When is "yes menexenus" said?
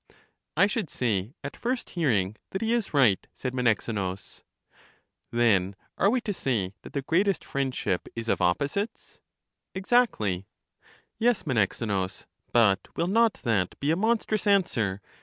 11.19-12.25